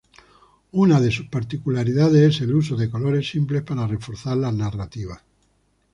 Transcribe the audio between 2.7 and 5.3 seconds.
de colores simples para reforzar la narrativa.